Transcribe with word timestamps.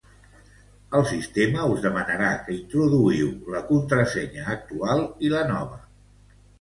El 0.99 1.03
sistema 1.09 1.67
us 1.73 1.83
demanarà 1.83 2.31
que 2.47 2.55
introduïu 2.55 3.29
la 3.57 3.61
contrasenya 3.69 4.47
actual 4.59 5.05
i 5.29 5.33
la 5.35 5.45
nova. 5.53 5.79